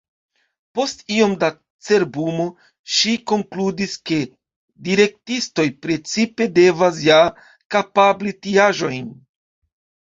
[0.77, 1.49] Post iom da
[1.89, 2.47] cerbumo
[2.95, 4.19] ŝi konkludis, ke
[4.89, 7.23] direktistoj principe devas ja
[7.79, 9.17] kapabli tiaĵojn.